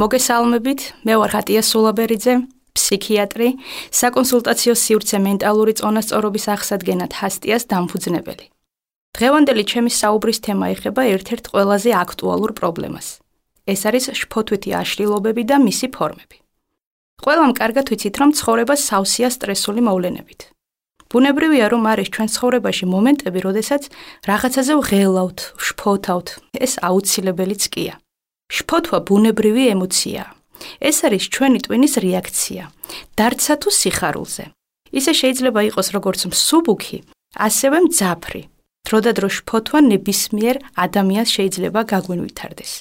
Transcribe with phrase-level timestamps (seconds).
[0.00, 2.34] მოგესალმებით, მე ვარ ხატია სულაბერიძე,
[2.72, 3.48] ფსიქიატრი,
[4.00, 8.46] საკონსულტაციო სივრცე მენტალური წონასწორობის აღსადგენად ჰასტიას დამფუძნებელი.
[9.16, 13.08] დღევანდელი ჩემი საუბრის თემა ეხება ერთ-ერთ ყველაზე აქტუალურ პრობლემას.
[13.68, 16.36] ეს არის შფოთვითი აშლილობები და მისი ფორმები.
[17.20, 20.40] ყველამ კარგად ვიცით, რომ ცხოვრება სავსეა სტრესული მოვლენებით.
[21.10, 23.82] ბუნებრივია, რომ არის ჩვენ ცხოვრებაში მომენტები, როდესაც
[24.30, 26.26] რაღაცაზე ვღელავთ, შფოთავთ.
[26.56, 27.94] ეს აუცილებელიც კია.
[28.56, 30.30] შფოთვა ბუნებრივი ემოციაა.
[30.88, 32.64] ეს არის ჩვენი ტვინის რეაქცია.
[33.18, 34.44] დარცა თუ სიხარულზე.
[34.98, 36.98] ისე შეიძლება იყოს როგორც მსუბუქი,
[37.46, 38.42] ასევე მძაფრი.
[38.86, 42.72] დროდადრო შფოთვა ნებისმიერ ადამიანს შეიძლება გაგვინვითარდეს.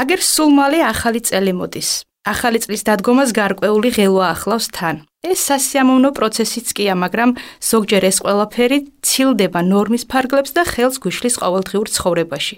[0.00, 1.90] აგერ სულ მალე ახალი წელი მოდის.
[2.32, 4.96] ახალი წლის დადგომას გარკვეული ღელვა ახლავს თან.
[5.26, 7.30] ეს სასიამოვნო პროცესიც კია, მაგრამ
[7.70, 12.56] ზოგჯერ ეს ყველაფერი ცილდება ნორმის ფარგლებს და ხელს გვიშლის ყოველდღიურ ცხოვრებაში.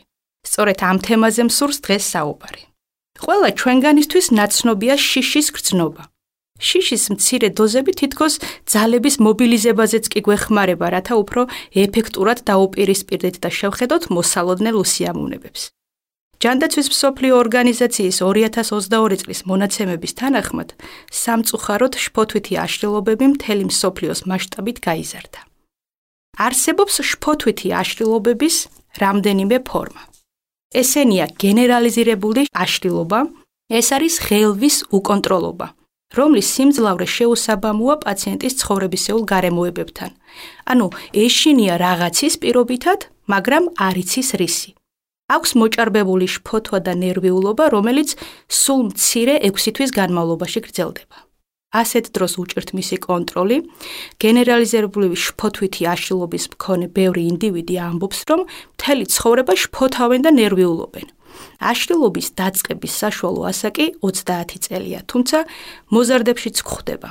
[0.49, 2.63] სწორედ ამ თემაზე მსურს დღეს საუბარი.
[3.25, 6.03] ყველა ჩვენგანისთვის ნაცნობია შიშის გრძნობა.
[6.61, 8.35] შიშის მცირე დოზები თითქოს
[8.73, 11.43] ძალების მობილიზებაზეც კი გვეხმარება, რათა უფრო
[11.85, 15.63] ეფექტურად დაუპირისპირდეთ და შევხედოთ მოსალოდნელ უსიამოვნებებს.
[16.43, 20.69] ჯანდაცვის მსოფლიო ორგანიზაციის 2022 წლის მონაცემების თანახმად,
[21.23, 25.41] სამწუხაროდ შფოთვითი აშლილობები მთელი მსოფლიოს მასშტაბით გაიზარდა.
[26.47, 28.57] არსებობს შფოთვითი აშლილობების
[29.01, 30.14] რამდენიმე ფორმა.
[30.75, 33.21] ესენია გენერალიზირებული აშლილობა,
[33.71, 35.67] ეს არის ღელვის უკონტროლობა,
[36.19, 40.11] რომლის სიმძლავრე შეუსაბამოა პაციენტის ცხოვრებისეულ გარემოებებთან.
[40.71, 40.87] ანუ
[41.25, 43.01] ეშინია რაღაცის პირობითად,
[43.33, 44.71] მაგრამ არ იცის რისი.
[45.35, 48.11] აქვს მოჭარბებული შფოთვა და ნერვიულობა, რომელიც
[48.49, 51.24] სულ მცირე 6 თვის განმავლობაში გრძელდება.
[51.75, 53.57] ასეთ დროს უჭირთ მისი კონტროლი.
[54.23, 58.41] გენერალიზებული შფოთვითი აშლილობის მქონე ბევრი ინდივიდი ამბობს, რომ
[58.79, 61.07] მთელი ცხოვრება შფოთავენ და ნერვიულობენ.
[61.59, 65.39] აშლილობის დაწყების საშუალო ასაკი 30 წელია, თუმცა
[65.91, 67.11] მოზარდებშიც გვხვდება.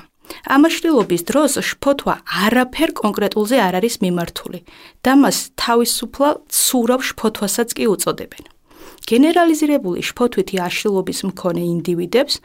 [0.56, 2.16] ამაშლილობის დროს შფოთვა
[2.48, 4.60] არაფერ კონკრეტულზე არ არის მიმართული
[5.04, 8.44] და მას თავისუფლად ცურავ შფოთვასაც კი უწოდებენ.
[9.10, 12.36] გენერალიზირებული შფოთვითი აშლილობის მქონე ინდივიდებს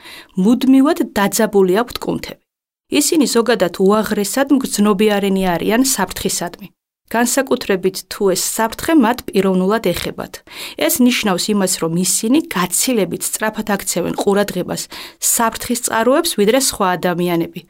[0.43, 2.43] მუდმივად დაძაბული აქვთ კუნთები.
[2.89, 6.69] ისინი ზოგადად უაღრესად მგრძნობიარენი არიან საფრთხისადმი.
[7.09, 10.33] განსაკუთრებით თუ ეს საფრთხე მათ პიროვნულად ეხებათ.
[10.77, 14.83] ეს ნიშნავს იმას, რომ ისინი გაცილებით სწრაფად აქცევენ ყურადღებას
[15.21, 17.61] საფრთხის წყაროებს, ვიდრე სხვა ადამიანები.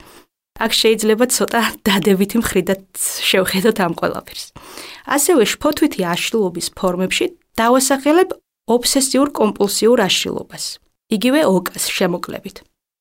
[0.58, 2.80] აქ შეიძლება ცოტა დადებითი მხრიდან
[3.30, 4.46] შევხედოთ ამ ყველაფერს.
[5.06, 7.26] ასევე შფოთვითი აშლილობის ფორმებში
[7.58, 8.28] დავასახელებ
[8.68, 10.64] ობსესიურ კომპულსიურ აშლილობას.
[11.08, 12.56] იგივე ოკას შემოკლებით.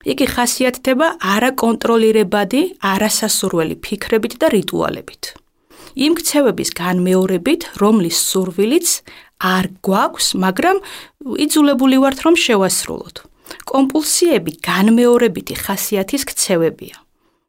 [0.08, 5.24] იგი ხასიათდება არაკონტროლირებადი, არასასურველი ფიქრებით და რიტუალებით.
[5.98, 8.88] იმ ქცევების განმეორებით, რომლის სურვილიც
[9.42, 10.78] არ გვაქვს, მაგრამ
[11.44, 13.16] იძულებული ვართ რომ შევასრულოთ.
[13.68, 16.96] კომპულსიები განმეორებითი ხასიათის ქცევებია.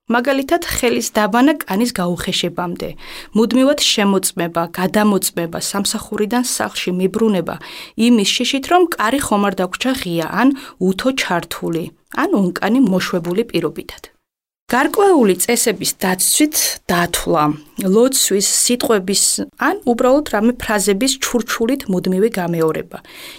[0.08, 2.88] მაგალითად, ხელის დაბანა კანის გაუხეშებამდე,
[3.36, 7.56] მუდმივად შემოწმება, გადამოწმება, სამსახურიდან სახლში მიბრუნება,
[8.08, 10.48] იმის შიშით, რომ კარი ხომ არ დაგვრჩა ღია ან
[10.80, 11.84] უთო ჩართული,
[12.16, 14.12] ან ონკანი მოშვებული პირობითად.
[14.68, 16.56] გარკვეული წესების დაცვით
[16.92, 17.44] დათვლა,
[17.88, 19.22] ლოცვის, სიტყვების
[19.64, 22.98] ან უბრალოდ რამე ფრაზების ჩურჩულით მუდმივი გამეორება,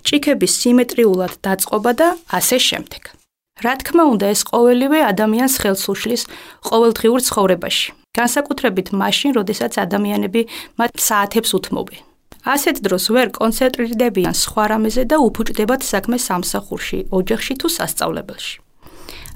[0.09, 3.18] ჭიქების სიმეტრიულად დაწყობა და ასე შემდეგ.
[3.65, 6.23] რა თქმა უნდა, ეს ყოველივე ადამიანს ხელს უშლის
[6.69, 7.87] ყოველდღიურ ცხოვრებაში.
[8.15, 10.41] განსაკუთრებით მაშინ, როდესაც ადამიანები
[10.79, 12.01] მათ საათებს უთმობენ.
[12.39, 18.55] ასეთ დროს ვერ კონცენტრირდებიან სხვა რამეზე და უფუჭდებათ საქმე სამსახურში, ოჯახში თუ სასწავლებელში.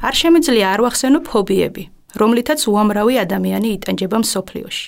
[0.08, 1.84] არ შემიძლია არ ვახსენო ფობიები,
[2.20, 4.88] რომლითაც უამრავი ადამიანი იტანჯება მსოფლიოში.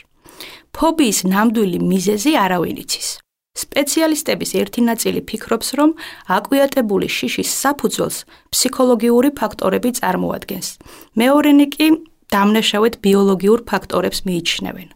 [0.75, 3.07] ფობიის ნამდვილი მიზეზი არავინ იცის.
[3.55, 5.89] სპეციალისტების ერთი ნაწილი ფიქრობს, რომ
[6.27, 8.17] აკვიატებული შიშის საფუძველს
[8.51, 10.67] ფსიქოლოგიური ფაქტორები წარმოადგენს.
[11.15, 11.87] მეორენი კი
[12.33, 14.89] დამნაშავედ ბიოლოგიურ ფაქტორებს მიიჩნევენ.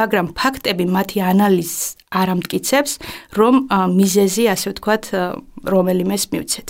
[0.00, 1.82] მაგრამ ფაქტები მათი ანალიზს
[2.14, 2.92] არ ამტკიცებს,
[3.36, 3.54] რომ
[3.98, 5.04] მიზეზი, ასე ვთქვათ,
[5.66, 6.68] რომელიმეს მივცეთ.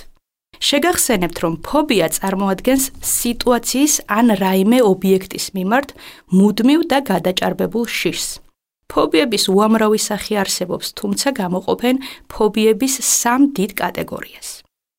[0.56, 5.88] შეგახსენებთ, რომ ფობია წარმოადგენს სიტუაციის ან რაიმე ობიექტის მიმართ
[6.32, 8.45] მუდმივ და გადაჭარბებულ შიშს.
[8.92, 11.96] ფობიების უამრავი სახე არსებობს, თუმცა გამოყოფენ
[12.32, 14.48] ფობიების სამ დიდ კატეგორიას.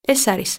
[0.08, 0.52] ეს არის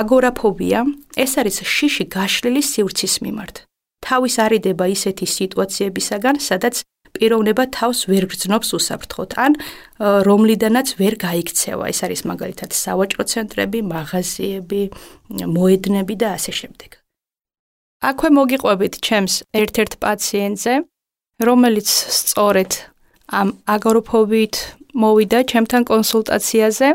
[0.00, 0.80] აგორაფობია,
[1.24, 3.56] ეს არის შიში გაშლილი სივრცის მიმართ.
[4.04, 6.74] თავის არიდება ისეთი სიტუაციებისაგან, სადაც
[7.18, 9.52] პიროვნება თავს ვერ გრძნობს უსაფრთხოდ, ან
[10.28, 11.84] რომლიდანაც ვერ გაიქცევა.
[11.92, 14.82] ეს არის მაგალითად სავაჭრო ცენტრები, მაღაზიები,
[15.56, 16.90] მოედნები და ასე შემდეგ.
[18.08, 20.72] აქვე მოგიყვებით ჩემს ერთ-ერთ პაციენტზე,
[21.38, 22.70] რომელიც სწორედ
[23.28, 24.54] ამ აგოროფობით
[24.98, 26.88] მოვიდა ჩემთან კონსულტაციაზე.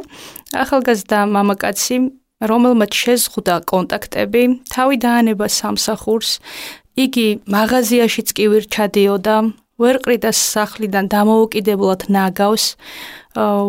[0.64, 1.98] ახალგაზრდა მამაკაცი
[2.44, 4.44] რომელმაც შეზღუდა კონტაქტები,
[4.74, 6.32] თავი დაანება სამსახურს,
[7.00, 9.36] იგი მაღაზიაშიც კი ვერ ჩადიოდა,
[9.82, 12.66] ვერ ყრიდა სახლიდან დამოუკიდებლად ნაგავს,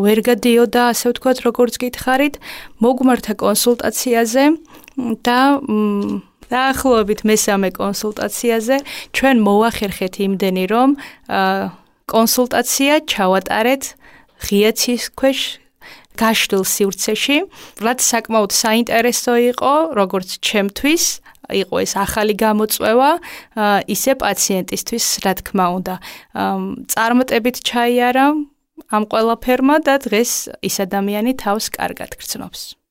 [0.04, 2.34] ვერ გადიოდა, ასე ვთქვათ, როგორც გითხარით,
[2.82, 4.44] მოგმართა კონსულტაციაზე
[5.24, 5.38] და
[6.52, 8.76] დაახლოებით მესამე კონსულტაციაზე
[9.16, 10.88] ჩვენ მოახერხეთ იმდენი, რომ
[12.10, 13.82] კონსულტაცია ჩავატარეთ
[14.44, 15.40] ღიაცის ქვეშ
[16.14, 17.38] გაშლილ სივრცეში,
[17.82, 21.04] რაც საკმაოდ საინტერესო იყო, როგორც ჩემთვის,
[21.50, 23.10] იყო ეს ახალი გამოწვევა,
[23.90, 25.94] ისე პაციენტისთვის, რა თქმა უნდა.
[26.92, 28.26] წარმოტებით ჩაიარა
[28.94, 30.32] ამ ყველაფერმა და დღეს
[30.62, 32.83] ის ადამიანი თავს კარგად გრძნობს.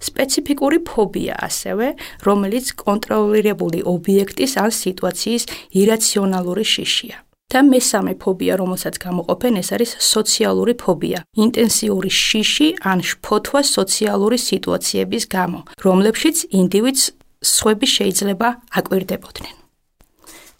[0.00, 1.96] სპეციფიკური ფობია ასევე,
[2.26, 5.42] რომელიც კონტროლირებული ობიექტის ან სიტუაციის
[5.80, 7.18] ირაციონალური შიშია.
[7.50, 11.18] და მესამე ფობია, რომელსაც გამოყოფენ, ეს არის სოციალური ფობია.
[11.34, 17.04] ინტენსიური შიში ან შფოთვა სოციალური სიტუაციების გამო, რომლებშიც ინდივიდს
[17.42, 19.54] სხვები შეიძლება აკვირდებოდნენ.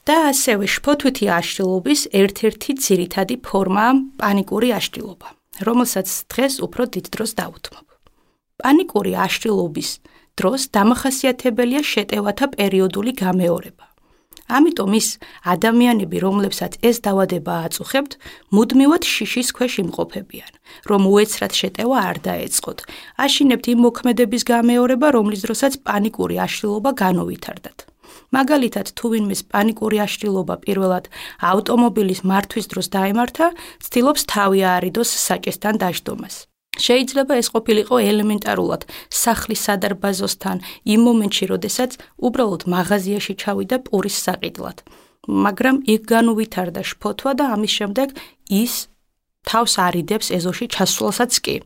[0.09, 5.29] და ასევე შფოთვითი აშლილობის ერთ-ერთი ძირითადი ფორმაა პანიკური აშლილობა,
[5.67, 7.90] რომელსაც დღეს უფრო დიდ დროს დაუთმობ.
[8.61, 9.91] პანიკური აშლილობის
[10.41, 13.91] დროს დამახასიათებელია შეტევათა პერიოდული გამეორება.
[14.51, 15.09] ამიტომ ის
[15.47, 18.13] ადამიანები, რომლებსაც ეს დაავადება აწუხებთ,
[18.51, 20.53] მუდმივად შიშის ქვეშ იმყოფებიან,
[20.91, 22.79] რომ უეცრად შეტევა არ დაეწყოთ.
[23.25, 27.79] აშინებთ იმ მოქმედების გამეორება, რომლის დროსაც პანიკური აშლილობა განოვითარდათ.
[28.35, 31.05] მაგალითად, თუ ვინმეს პანიკური აშლილობა პირველად
[31.53, 33.47] ავტომობილის მართვის დროს დაემართა,
[33.87, 36.50] ცდილობს თავი აარიდოს საჭესთან დაждდომას.
[36.87, 38.83] შეიძლება ეს ყოფილიყო ელემენტარულად
[39.23, 40.57] სახლის სადარბაზოსთან
[40.95, 41.91] იმ მომენტში, როდესაც
[42.27, 44.77] უბრალოდ მაღაზიაში ჩავიდა პურის საყიდლად.
[45.29, 48.09] მაგრამ იქ განუვითარდა შფოთვა და ამის შემდეგ
[48.49, 48.75] ის
[49.45, 51.57] თავს არიდებს ეზოში ჩასვლასაც კი.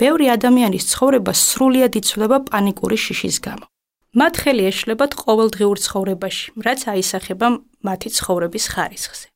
[0.00, 3.64] ბევრი ადამიანის ცხოვრება სრულიად იცვლება პანიკური შიშის გამო.
[4.10, 7.46] მათ ხელი ეშლებათ ყოველდღიურ ცხოვრებაში, რაც აისახება
[7.86, 9.26] მათი ცხოვრების ხარისხზე.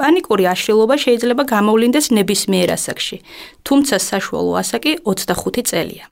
[0.00, 3.16] პანიკური აშლილობა შეიძლება გამოვლინდეს ნებისმიერ ასაკში,
[3.66, 6.04] თუმცა საშუალო ასაკი 25 წელია.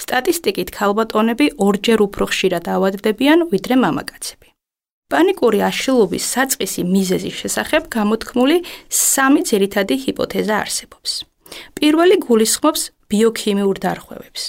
[0.00, 4.48] სტატისტიკით ქალბატონები ორჯერ უფრო ხშირად ავადდებიან ვიდრე მამაკაცები.
[5.12, 8.56] პანიკური აშლილობის საწყისი მიზეზის შესახებ გამოთქმული
[8.90, 11.12] სამი ძირითადი ჰიპოთეზა არსებობს.
[11.78, 14.42] პირველი გულისხმობს ბიოქიმიურ დარღვევებს.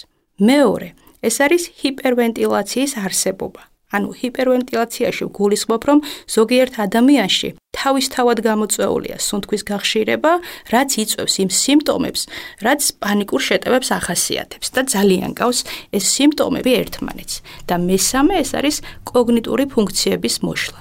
[0.50, 0.90] მეორე,
[1.28, 3.62] ეს არის ჰიპერვენტილაციის არსებობა.
[3.96, 10.32] ანუ ჰიპერვენტილაციაში გულისხმობ, რომ ზოგიერთ ადამიანში თავისთავად გამოწვეულია სუნთქვის გახშირება,
[10.74, 12.22] რაც იწვევს იმ სიმპტომებს,
[12.66, 15.60] რაც პანიკურ შეტევებს ახასიათებს და ძალიან გავს
[15.96, 17.36] ეს სიმპტომები ერთმანეთს.
[17.70, 20.80] და მესამე ეს არის კოგნიტური ფუნქციების მოშლა.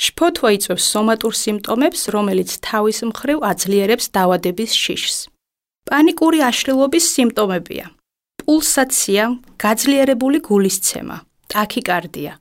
[0.00, 5.18] შფოთვა იწვევს სომატურ სიმპტომებს, რომელიც თავის მხრივ აძლიერებს დაავადების შიშს.
[5.88, 7.86] პანიკური აშლილობის სიმპტომებია:
[8.40, 9.22] პულსაცია,
[9.60, 11.16] გაძლიერებული გულისცემა,
[11.50, 12.32] ტაქიკარდია,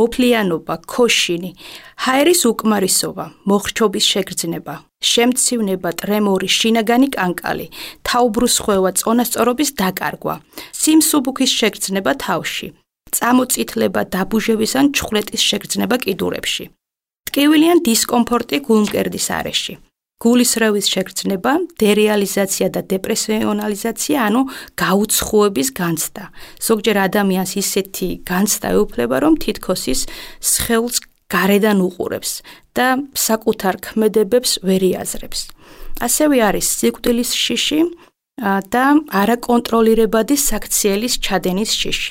[0.00, 1.50] ოფლიანობა, ქოშინი,
[2.04, 4.74] ჰაერის უკმარისობა, მოხრჩობის შეგრძნება,
[5.10, 7.66] შემცივნება, ტრემორი, შინაგანი კანკალი,
[8.08, 10.34] თაუბრუსხვევა, წონასწორობის დაკარგვა,
[10.80, 12.68] სიმსუბუქის შეგრძნება თავში,
[13.14, 16.64] წამოწითლება, დაბუჟების ან ჩხლეტის შეგრძნება კიდურებში.
[17.28, 19.74] ტკივილიან დისკომფორტი გულმკერდის არეში.
[20.24, 21.52] გულისრევის შეგრძნება,
[21.84, 24.42] დერეალიზაცია და დეპრესიონალიზაცია, ანუ
[24.80, 26.24] გაუცხოების განცდა.
[26.64, 30.00] ზოგჯერ ადამიანს ისეთი განცდა ეუფლება, რომ თითქოს ის
[30.40, 30.96] სხეულს
[31.28, 32.40] გარედან უყურებს
[32.76, 35.40] და საკუთარ ქმედებებს ვერ იაზრებს.
[36.00, 37.80] ასევე არის სიკვდილის შიში
[38.74, 38.84] და
[39.22, 42.10] არაკონტროლირებადი საქციელის ჩადენის შიში.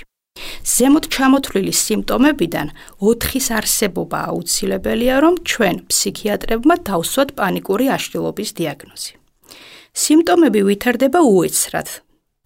[0.64, 2.68] ზემოთ ჩამოთვლილი სიმპტომებიდან
[3.04, 9.12] 4-ის არსებობა აუცილებელია, რომ ჩვენ ფსიქიატრებმა დავსვათ პანიკური აშლილობის დიაგნოზი.
[9.94, 11.88] სიმპტომები ვითარდება უეცრად.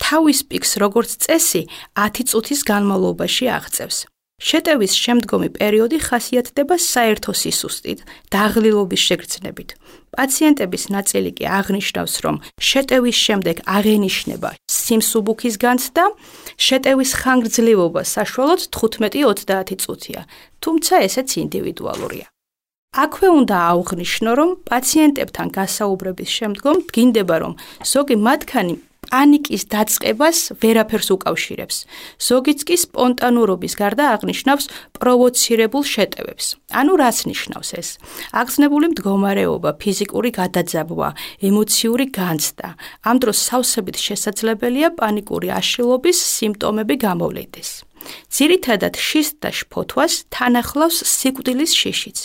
[0.02, 1.62] თავის პიკს როგორც წესი
[1.94, 3.98] 10 წუთის განმავლობაში აღწევს.
[4.38, 9.70] შეტევის შემდგომი პერიოდი ხასიათდება საერთო სისუსტით, დაღლილობის შეგრძნებით.
[10.14, 12.36] პაციენტების ნაწილი კი აღნიშნავს, რომ
[12.70, 16.06] შეტევის შემდეგ აღენიშნება სიმსუბუქის განცდა,
[16.68, 20.22] შეტევის ხანგრძლივობა საშუალოდ 15-30 წუთია,
[20.62, 22.28] თუმცა ესეც ინდივიდუალურია.
[22.98, 27.54] აქვე უნდა აღვნიშნო, რომ პაციენტებთან გასაუბრების შემდგომ დგინდება, რომ
[27.92, 28.76] ზოგი მათგანი
[29.08, 31.78] პანიკის დაწყებას ვერაფერს უკავშირებს.
[32.20, 34.66] ზოგიც კი სპონტანურობის გარდა აღნიშნავს
[35.00, 36.46] პროვოცირებულ შეტევებს.
[36.76, 37.90] ანუ რას ნიშნავს ეს?
[38.36, 41.10] აღგზნებული მდგომარეობა, ფიზიკური გადაძაბვა,
[41.48, 42.68] ემოციური განცდა.
[43.08, 47.87] ამ დროს სავსებით შესაძლებელია პანიკური აშლილობის სიმპტომები გამოვლინდეს.
[48.32, 52.18] ძირითადად შის და შფოთვას თანახლავს სიკვდილის შიშიც.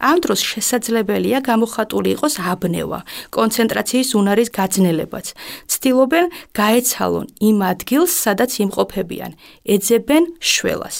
[0.00, 3.00] ამ დროს შესაძლებელია გამოხატული იყოს აბნევა,
[3.36, 5.26] კონცენტრაციის უნარის გაძნელებაც.
[5.72, 6.26] ცდილობენ
[6.60, 9.32] გაეცალონ იმ ადგილს, სადაც იმყოფებიან,
[9.74, 10.96] ეძებენ შველას.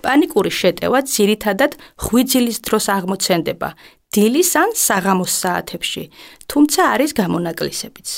[0.00, 1.72] პანიკური შეტევა ძირითადად
[2.04, 3.68] ღვიძილის დროს აღმოცენდება,
[4.10, 6.04] დილის ან საღამოს საათებში,
[6.50, 8.08] თუმცა არის გამონაკლისებიც.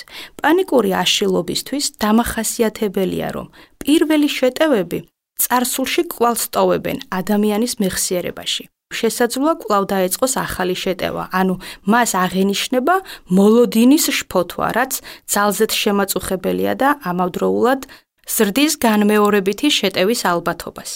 [0.40, 3.46] პანიკური აშლილობისთვის დამახასიათებელია, რომ
[3.82, 5.11] პირველი შეტევები
[5.42, 8.64] царსულში კვალ სტოვებენ ადამიანის მეხსიერებაში.
[8.92, 11.54] შესაძლოა კვლავ დაეწყოს ახალი შეტევა, ანუ
[11.92, 12.96] მას აღენიშნება
[13.36, 14.92] მოლოდინის შფოთვა, რაც
[15.32, 17.80] ძალზედ შემაწუხებელია და ამავდროულად
[18.28, 20.90] ზრდის განმეორებითი შეტევის ალბათობას.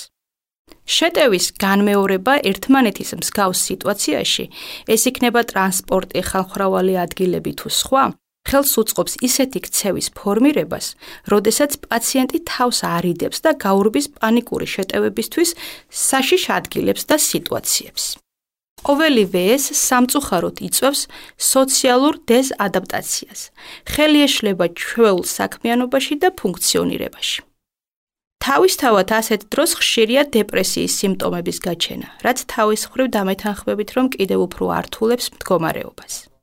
[0.87, 4.45] შეტევის განმეორება ერთმანეთის მსგავს სიტუაციაში,
[4.87, 8.05] ეს იქნება ტრანსპორტი, ხალხმრავალი ადგილები თუ სხვა,
[8.47, 10.87] ხელს უწყობს ისეთი ქცევის ფორმირებას,
[11.33, 15.51] როდესაც პაციენტი თავს არიდებს და გაურბის პანიკური შეტევებისთვის
[15.91, 18.05] საშიშ ადგილებს და სიტუაციებს.
[18.87, 21.01] ყოველივე ეს სამწუხაროდ იწვევს
[21.53, 23.41] სოციალურ დეზადაპტაციას.
[23.93, 27.41] ხელი ეშლება ჩვეულ საქმიანობაში და ფუნქციონირებაში.
[28.47, 35.27] თავისთავად ასეთ დროს ხშირია დეპრესიის სიმპტომების გაჩენა, რაც თავის მხრივ დამეთანხმებით, რომ კიდევ უფრო ართულებს
[35.35, 36.36] მდგომარეობას.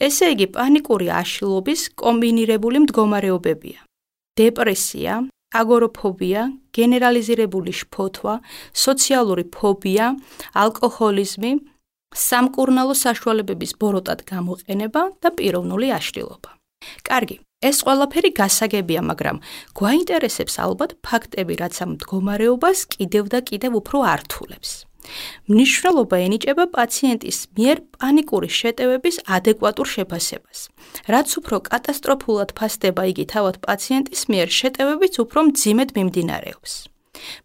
[0.00, 3.80] ესე იგი, პანიკური აშლილობის კომბინირებული მდგომარეობებია:
[4.38, 5.12] დეპრესია,
[5.54, 6.42] აგოროფობია,
[6.76, 8.34] გენერალიზირებული შფოთვა,
[8.76, 10.06] სოციალური ფობია,
[10.62, 11.52] ალკოჰოლიზმი,
[12.14, 16.50] სამკურნალო საშუალებების ბოროტად გამოყენება და პიროვნული აშლილობა.
[17.08, 19.40] კარგი, ეს ყველაფერი გასაგებია, მაგრამ
[19.78, 24.70] გვაინტერესებს ალბათ ფაქტები, რაც ამ მდგომარეობას კიდევ და კიდევ უფრო ართულებს.
[25.52, 30.58] მნიშვნელობა ენიჭება პაციენტის მიერ პანიკური შეტევების ადეკვატურ შეფასებას.
[31.12, 36.72] რაც უფრო კატასტროფულად ფასდება იგი თავად პაციენტის მიერ, შეტევებიც უფრო მძიმედ მიმდინარეობს.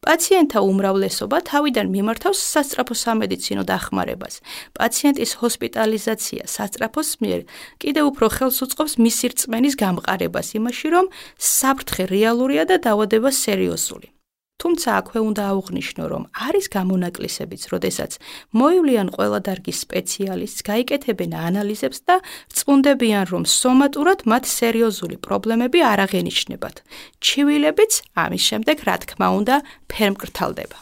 [0.05, 4.33] პაციენტთა უმრავლესობა თავიდან მიმართავს სასწრაფო სამედიცინო დახმარებას.
[4.77, 7.41] პაციენტის ჰოსპიტალიზაცია სასწრაფოს მიერ
[7.81, 11.05] კიდევ უფრო ხელს უწყობს მისი რწმენის გამყარებას იმაში, რომ
[11.37, 14.12] საფრთხე რეალურია და დაავადება სერიოზული.
[14.63, 18.11] თუმცა აქვე უნდა აღვნიშნო, რომ არის გამონაკლისებიც, როდესაც
[18.55, 22.15] მოივლიან ყველა დარგის სპეციალისტს, გაიკეთებენ ანალიზებს და
[22.55, 26.75] წუნდებიან, რომ სომატურად მათ სერიოზული პრობლემები არ აღენიშნებათ.
[27.19, 27.93] ჩივილებიც
[28.23, 29.55] ამის შემდეგ, რა თქმა უნდა,
[29.91, 30.77] ფერმკრთალდება.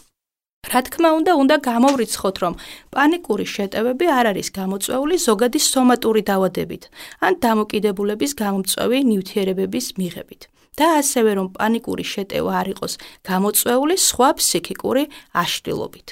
[0.72, 2.54] რა თქმა უნდა, უნდა გამოვრიცხოთ, რომ
[2.94, 6.84] პანიკური შეტევები არ არის გამოწვეული ზოგადი სომატური დაავადებით
[7.26, 10.51] ან დამოკიდებულების გამომწვევი ნივთიერებების მიღებით.
[10.80, 12.94] და ასევე რომ პანიკური შეტევა არ იყოს
[13.28, 15.04] გამოწვეული სხვა ფსიქიკური
[15.44, 16.08] აშლილობით.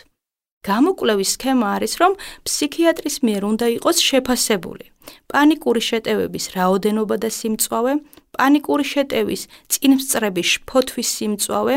[0.70, 2.14] გამოკვლევის სქემა არის, რომ
[2.44, 4.86] ფსიქიატრის მიერ უნდა იყოს შეფასებული
[5.32, 7.94] პანიკური შეტევების რაოდენობა და სიმწვავე,
[8.36, 9.42] პანიკური შეტევის
[9.74, 11.76] წინსწრების შფოთვის სიმწვავე,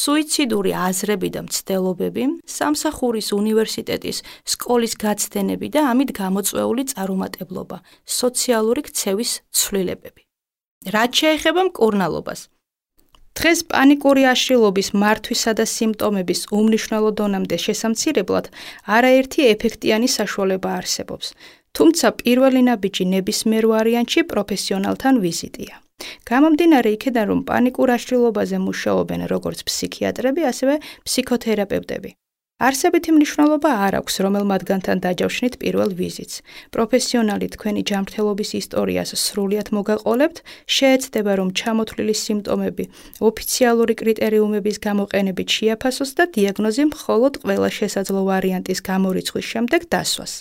[0.00, 2.24] სუიციდური აზრები და მცდელობები,
[2.56, 4.22] სამსახურის უნივერსიტეტის
[4.54, 7.76] სკოლის გაცდენები და ამით გამოწვეული წარუმატებლობა,
[8.20, 10.29] სოციალური ქცევის ცვლილებები.
[10.88, 12.40] რაც შეეხება მკურნალობას.
[13.36, 18.46] დღეს პანიკური აშლილობის მართვისა და სიმპტომების უმნიშვნელო დონამდე შესამცირებლად
[18.96, 21.26] არაერთი ეფექტიანი საშუალება არსებობს.
[21.76, 25.74] თუმცა პირველი ნაბიჯი ნებისმიერ ვარიანტში პროფესიონალთან ვიზიტია.
[26.30, 30.74] გამომდინარე იქედან, რომ პანიკურ აშლილობაზე მუშაობენ როგორც ფსიქიატრები, ასევე
[31.06, 32.10] ფსიქოთერაპევტები.
[32.60, 36.36] არსებითი მნიშვნელობა არ აქვს, რომელ მათგანთან დაჯავშნით პირველ ვიზიტს.
[36.76, 40.36] პროფესიონალი თქვენი ჯანმრთელობის ისტორიას სრულად მოგაყოლებთ,
[40.76, 42.84] შეეცდება, რომ ჩამოთვლილი სიმპტომები
[43.24, 50.32] ოფიციალური კრიტერიუმების გამოყენებით შეაფასოს და დიაგნოზი მხოლოდ ყველა შესაძლო ვარიანტის გამორიცხვის შემდეგ დასვას.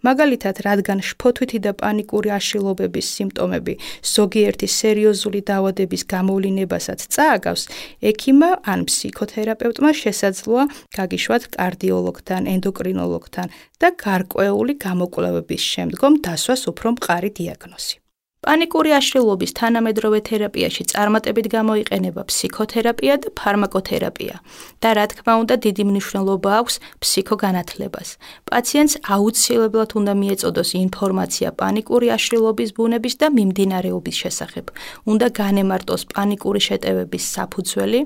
[0.00, 3.74] მაგალითად, რადგან შფოთვითი და პანიკური აშლილობების სიმპტომები
[4.16, 7.62] ზოგიერთი სერიოზული დაავადების გამოვლინებასაც წააგავს,
[8.00, 10.64] ექიმა ან ფსიქოთერაპევტმა შესაძლოა
[10.96, 18.05] გაგიშვათ კარდიოლოგთან, ენდოკრინოლოგთან და გარკვეული გამოკვლევების შემდგომ დასვას უფრო მყარი დიაგნოზი.
[18.46, 24.36] პანიკური აშლილობის თანამედროვე თერაპიაში წარმატებით გამოიყენება ფსიქოთერაპია და ფარმაკოთერაპია
[24.82, 28.08] და რა თქმა უნდა დიდი მნიშვნელობა აქვს ფსიქოგანათლებას.
[28.50, 34.66] პაციენტს აუცილებლად უნდა მიეწოდოს ინფორმაცია პანიკური აშლილობის ბუნების და მიმდინარეობის შესახებ.
[35.10, 38.00] უნდა განემარტოს პანიკური შეტევების საფუძველი,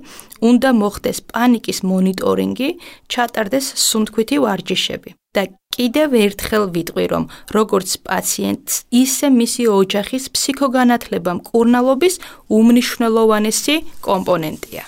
[0.51, 2.69] უნდა მოხდეს პანიკის მონიტორინგი,
[3.13, 5.20] ჩატარდეს სუნთქვითი ვარჯიშები.
[5.37, 12.15] და კიდევ ერთხელ ვიტყვი, რომ როგორც პაციენტს, ისე მისი ოჯახის ფსიქოგანათლება მკურნალობის
[12.51, 14.83] უმნიშვნელოვანესი კომპონენტია.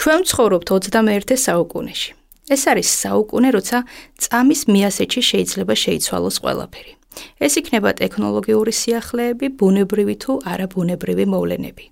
[0.00, 2.10] ჩვენ ცხოვრობთ 21 საუკუნეში.
[2.54, 3.78] ეს არის საუკუნე, როცა
[4.20, 6.92] წამის მიასეჩი შეიძლება შეიცვალოს ყველაფერი.
[7.40, 11.84] ეს იქნება ტექნოლოგიური სიახლეები, ბუნებრივი თუ არაბუნებრივი მოვლენები.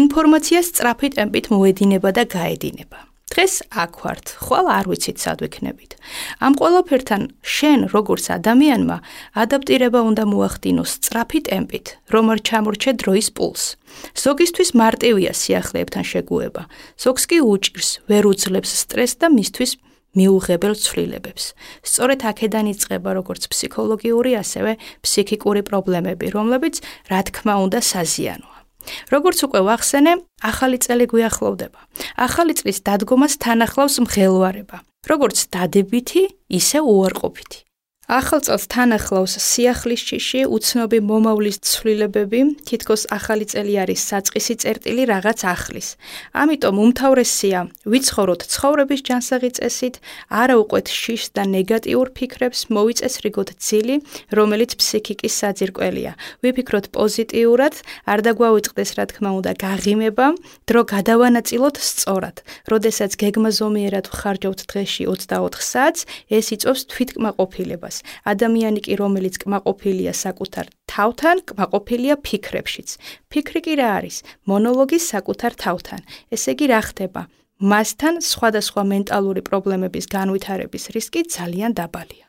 [0.00, 3.13] ინფორმაცია სწრაფი ტემპით მოედინება და გაედინება.
[3.34, 5.98] დღეს აქ ვართ, ხვალ არ ვიცით სად ვიქნებით.
[6.38, 8.98] ამ ყველაფერთან შენ როგორც ადამიანმა
[9.34, 13.74] ადაპტირება უნდა მოახდინოს სწრაფი ტემპით, რომ არ ჩამორჩე დროის პულს.
[14.14, 16.62] ზოგისთვის მარტივია სიახლეებთან შეგუება,
[16.94, 19.70] ზოგს კი უჭირს, ვერ უძლებს სტრესს და მისთვის
[20.14, 21.44] მიუღებელ ცვლილებებს.
[21.82, 26.78] სწორედ აქედან იწყება როგორც ფსიქოლოგიური, ასევე ფსიქიკური პრობლემები, რომლებიც
[27.10, 28.63] რა თქმა უნდა საზიანოა.
[29.10, 30.12] როგორც უკვე ვახსენე,
[30.44, 31.80] ახალი წელი გვიახლოვდება.
[32.16, 37.63] ახალი წლის დადგომას თან ახლავს მხელვარება, როგორც დადებითი, ისე უარყოფითი.
[38.04, 45.08] ახალ წელს თან ახლავს სიახლის ჭიში, უცნობი მომავლის ცვლილებები, თითქოს ახალი წელი არის საწყისი წერტილი
[45.08, 45.96] რაღაც ახლის.
[46.36, 49.94] ამიტომ უმთავრესია ვიცხოვროთ ცხოვრების ჯანსაღი წესით,
[50.28, 53.96] არა უყვეთ შიშს და ნეგატიურ ფიქრებს, მოვიწესრიგოთ ძილი,
[54.36, 56.12] რომელიც ფსიქიკის საძირკველია.
[56.44, 60.26] ვიფიქროთ პოზიტიურად, არ დაგვაუწყდეს რა თქმა უნდა გაღიმება,
[60.68, 62.36] დრო გადავანაწილოთ სწორად.
[62.68, 67.93] როდესაც გეგმაზომიერად ვხარჯავთ დღეში 24 საათს, ეს იწვევს თვითკმაყოფილებას.
[67.94, 68.02] ფიქრებას.
[68.24, 72.88] ადამიანი კი რომელიც კმაყოფილია საკუთარ თავთან, კმაყოფილია ფიქრებშიც.
[73.30, 74.16] ფიქრი კი რა არის?
[74.46, 76.00] მონოლოგი საკუთარ თავთან.
[76.30, 77.22] ესე იგი რა ხდება?
[77.60, 82.23] მასთან სხვადასხვა მენტალური პრობლემების განვითარების რისკი ძალიან დაბალია.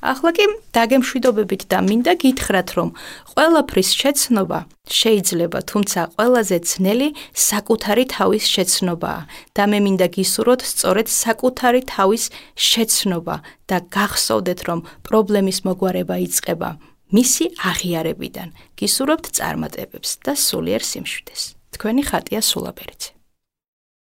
[0.00, 0.44] ახლა კი
[0.76, 2.88] დაგემშვიდობებით და მინდა გითხრათ, რომ
[3.32, 9.20] ყველაფრის შეცნობა შეიძლება, თუმცა ყველაზე ძნელი საკუთარი თავის შეცნობაა
[9.56, 12.24] და მე მინდა გისურვოთ სწორედ საკუთარი თავის
[12.56, 13.36] შეცნობა
[13.68, 16.70] და გახსოვდეთ, რომ პრობლემის მოგვარება იწყება
[17.10, 18.48] მისი აღიარებიდან.
[18.78, 21.42] გისურვებთ წარმატებებს და სულიერ სიმშვიდეს.
[21.74, 23.19] თქვენი ხატია სულაბერიძე.